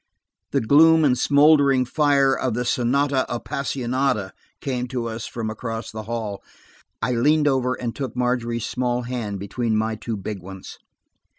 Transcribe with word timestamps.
The 0.49 0.61
gloom 0.61 1.05
and 1.05 1.15
smouldering 1.15 1.85
fire 1.85 2.35
of 2.35 2.55
the 2.55 2.65
Sonata 2.65 3.23
Apassionata 3.29 4.33
came 4.59 4.87
to 4.87 5.05
us 5.05 5.27
from 5.27 5.51
across 5.51 5.91
the 5.91 6.01
hall. 6.09 6.41
I 7.03 7.11
leaned 7.11 7.47
over 7.47 7.75
and 7.75 7.95
took 7.95 8.15
Margery's 8.15 8.65
small 8.65 9.03
hand 9.03 9.37
between 9.39 9.77
my 9.77 9.95
two 9.95 10.17
big 10.17 10.41
ones. 10.41 10.79